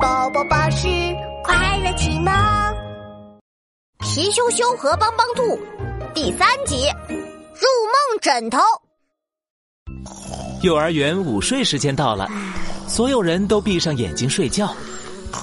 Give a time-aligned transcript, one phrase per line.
[0.00, 0.88] 宝宝巴士
[1.42, 2.34] 快乐启蒙，
[4.00, 5.58] 皮羞羞和帮帮兔
[6.14, 6.86] 第三集
[7.54, 8.58] 入梦枕头。
[10.62, 12.28] 幼儿园午睡时间到了，
[12.86, 14.74] 所有人都闭上眼睛睡觉，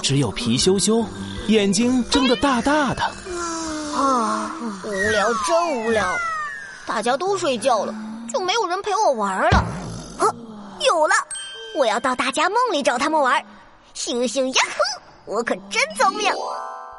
[0.02, 1.04] 只有皮羞羞
[1.48, 3.02] 眼睛睁得大大的。
[3.96, 6.06] 啊，无聊，真无聊！
[6.86, 7.92] 大家都睡觉了，
[8.32, 9.64] 就没有人陪我玩了。
[10.18, 10.32] 呵，
[10.86, 11.14] 有了！
[11.76, 13.44] 我要到大家梦里找他们玩。
[13.94, 14.62] 星星呀
[15.24, 15.34] 呼！
[15.36, 16.30] 我可真聪明。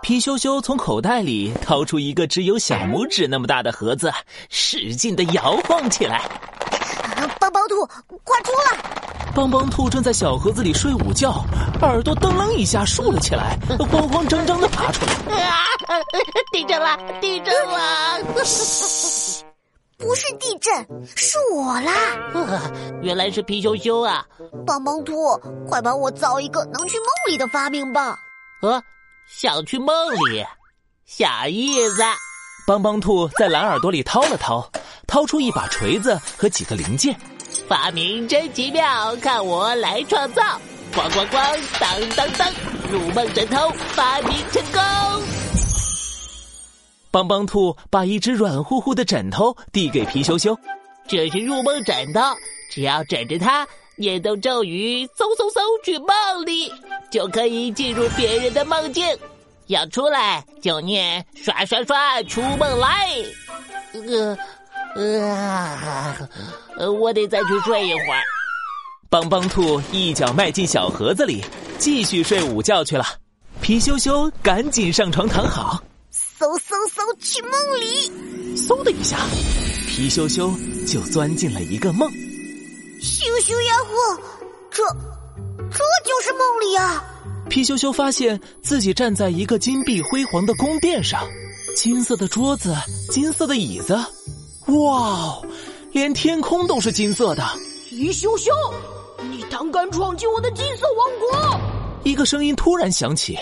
[0.01, 4.11] 皮羞羞从口袋里掏出一个只有小拇指那么大的盒子，
[4.49, 6.21] 使劲的摇晃起来。
[7.39, 7.85] 帮帮兔，
[8.23, 8.79] 快出来！
[9.35, 11.43] 帮帮兔正在小盒子里睡午觉，
[11.81, 13.57] 耳朵噔楞一下竖了起来，
[13.91, 15.43] 慌慌张张的爬出来。
[15.43, 15.55] 啊！
[16.53, 16.97] 地震了！
[17.19, 18.19] 地震了！
[19.97, 20.73] 不是地震，
[21.15, 21.91] 是我啦！
[23.01, 24.25] 原来是皮羞羞啊！
[24.65, 25.15] 帮帮兔，
[25.67, 28.17] 快帮我造一个能去梦里的发明吧！
[28.61, 28.81] 呃，
[29.27, 30.45] 想去梦里，
[31.05, 32.03] 小意思。
[32.67, 34.69] 帮帮兔在蓝耳朵里掏了掏，
[35.07, 37.15] 掏出一把锤子和几个零件。
[37.67, 40.41] 发明真奇妙，看我来创造！
[40.93, 42.51] 咣咣咣，当当当，
[42.91, 45.44] 入梦枕头发明成功！
[47.15, 50.59] 帮帮兔把一只软乎乎的枕头递给皮羞羞，
[51.07, 52.19] 这是入梦枕头，
[52.69, 56.69] 只要枕着它，念动咒语，嗖嗖嗖去梦里，
[57.09, 59.05] 就可以进入别人的梦境。
[59.67, 63.07] 要出来就念刷刷刷出梦来。
[63.93, 64.37] 呃
[66.77, 68.21] 呃，我得再去睡一会儿。
[69.09, 71.41] 帮帮兔一脚迈进小盒子里，
[71.77, 73.05] 继续睡午觉去了。
[73.61, 75.81] 皮羞羞赶紧上床躺好。
[76.85, 78.55] 嗖嗖嗖，去梦里！
[78.55, 79.17] 嗖的一下，
[79.87, 80.53] 皮羞羞
[80.85, 82.07] 就钻进了一个梦。
[83.01, 84.21] 羞羞呀呼，
[84.69, 84.83] 这
[85.71, 87.03] 这就是梦里啊！
[87.49, 91.27] 皮羞羞发现自己站在一个金碧辉煌的宫殿上，
[91.75, 92.75] 金色的桌子，
[93.09, 93.99] 金色的椅子，
[94.67, 95.41] 哇，
[95.91, 97.43] 连天空都是金色的。
[97.89, 98.51] 皮羞羞，
[99.31, 101.59] 你胆敢闯进我的金色王国！
[102.03, 103.37] 一个声音突然响起，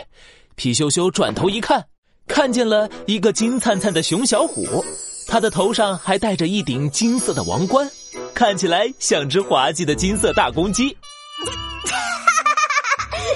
[0.55, 1.83] 皮羞羞转头一看。
[2.27, 4.83] 看见了一个金灿灿的熊小虎，
[5.27, 7.89] 他的头上还戴着一顶金色的王冠，
[8.33, 10.89] 看起来像只滑稽的金色大公鸡。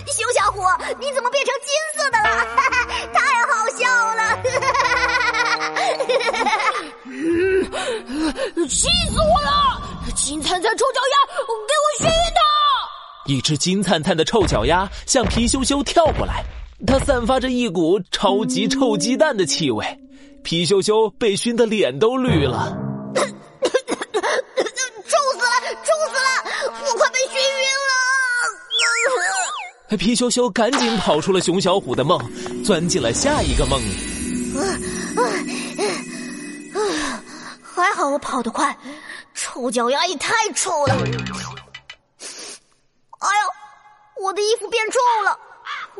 [0.07, 0.61] 熊小虎，
[0.99, 2.29] 你怎么变成金色的了？
[3.13, 4.21] 太好笑了！
[7.05, 9.81] 嗯， 气死我了！
[10.15, 11.15] 金灿灿臭脚丫，
[11.45, 12.41] 给我熏熏它！
[13.25, 16.43] 一只金灿灿的臭脚丫向皮羞羞跳过来。
[16.85, 19.83] 它散发着一股超级臭鸡蛋的气味，
[20.43, 22.77] 皮羞羞被熏得脸都绿了，
[23.15, 23.31] 臭死
[25.39, 25.45] 了，
[25.83, 26.19] 臭死了，
[26.85, 27.39] 我快被熏晕
[29.89, 29.97] 了！
[29.97, 32.21] 皮羞羞赶紧跑出了熊小虎的梦，
[32.63, 33.95] 钻进了下一个梦里。
[37.63, 38.77] 还好我跑得快，
[39.33, 40.93] 臭脚丫也太臭了！
[40.93, 40.99] 哎
[43.41, 43.49] 呦，
[44.23, 45.39] 我的衣服变臭了！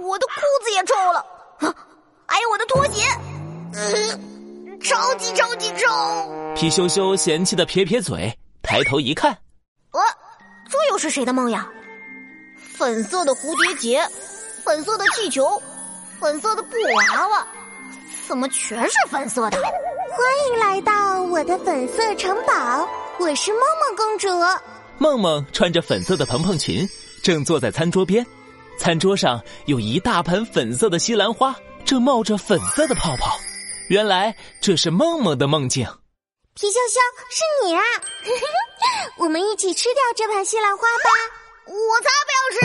[0.01, 1.25] 我的裤子也臭了，
[2.27, 3.03] 还有我的拖鞋，
[4.79, 5.85] 超级超级臭！
[6.55, 8.31] 皮羞羞嫌弃的撇撇嘴，
[8.61, 9.31] 抬头一看，
[9.91, 9.99] 呃，
[10.69, 11.67] 这又是谁的梦呀？
[12.77, 14.07] 粉色的蝴蝶结，
[14.63, 15.61] 粉色的气球，
[16.19, 16.75] 粉色的布
[17.15, 17.47] 娃娃，
[18.27, 19.57] 怎么全是粉色的？
[19.59, 19.71] 欢
[20.47, 22.87] 迎来到我的粉色城堡，
[23.19, 24.27] 我是梦梦公主。
[24.99, 26.87] 梦梦穿着粉色的蓬蓬裙，
[27.23, 28.25] 正坐在餐桌边。
[28.77, 33.37] 餐桌上有一大盆粉色的西兰花，正冒着粉色的泡泡。
[33.89, 35.85] 原来这是梦梦的梦境。
[36.53, 36.99] 皮羞羞，
[37.29, 37.81] 是你啊！
[39.17, 41.09] 我们一起吃掉这盘西兰花吧。
[41.67, 42.59] 我才不要吃！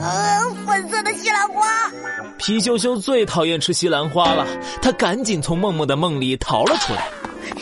[0.00, 1.90] 呃，粉色的西兰花。
[2.38, 4.46] 皮羞羞最讨厌吃西兰花了，
[4.80, 7.10] 他赶紧从梦梦的梦里逃了出来。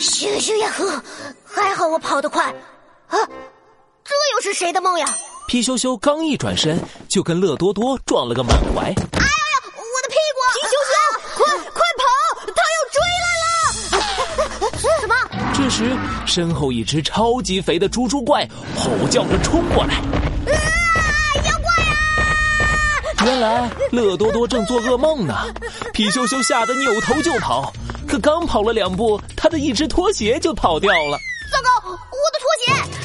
[0.00, 1.04] 咻咻呀呵，
[1.44, 2.54] 还好我跑得快。
[3.10, 3.18] 啊，
[4.04, 5.06] 这又是谁的梦呀？
[5.48, 6.78] 皮羞羞刚一转身，
[7.08, 8.82] 就跟乐多多撞了个满怀。
[8.82, 10.40] 哎呀呀，我的屁股！
[10.54, 10.94] 皮羞羞，
[11.36, 12.02] 快快跑！
[12.54, 14.78] 他要追来了！
[15.00, 15.14] 什么？
[15.52, 19.94] 这时，身后一只超级肥的猪猪怪吼叫着冲过来。
[19.94, 20.04] 啊！
[21.44, 23.24] 妖怪啊！
[23.24, 25.34] 原来乐多多正做噩梦呢。
[25.92, 27.72] 皮羞羞吓得扭头就跑，
[28.06, 31.18] 可刚跑了两步，他的一只拖鞋就跑掉了。
[31.50, 32.99] 糟糕，我的拖鞋！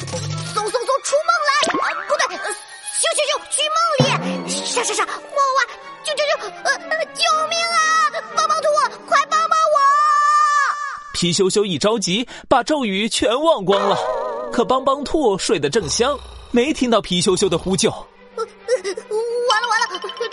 [11.16, 13.96] 皮羞羞一着急，把咒语全忘光了。
[14.52, 16.14] 可邦邦兔睡得正香，
[16.50, 17.90] 没听到皮羞羞的呼救。
[17.90, 19.86] 完了完了，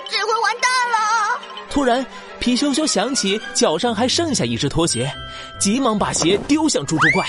[0.10, 1.40] 这回完蛋了！
[1.70, 2.06] 突然，
[2.38, 5.10] 皮羞羞想起脚上还剩下一只拖鞋，
[5.58, 7.26] 急忙把鞋丢向猪猪怪，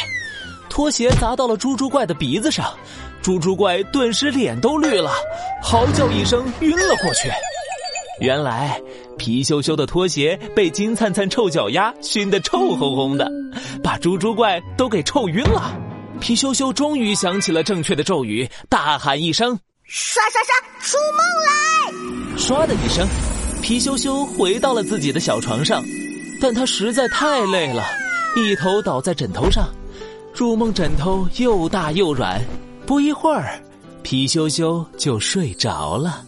[0.68, 2.76] 拖鞋砸到了猪猪怪的鼻子上，
[3.22, 5.12] 猪猪怪顿时脸都绿了，
[5.62, 7.30] 嚎叫一声晕了过去。
[8.20, 8.82] 原来，
[9.24, 13.26] 皮羞羞的拖鞋被金灿灿臭脚丫熏得臭烘烘的，
[13.82, 15.74] 把猪猪怪都给臭晕了。
[16.20, 23.08] 皮羞羞终于想起了正确的咒语，大喊一声：“刷刷刷，出梦来！”唰的一声，
[23.62, 25.82] 皮羞羞回到了自己的小床上，
[26.38, 27.82] 但他实在太累了，
[28.36, 29.66] 一头倒在枕头上。
[30.34, 32.38] 入梦枕头又大又软，
[32.84, 33.58] 不一会儿，
[34.02, 36.22] 皮羞羞就睡着了。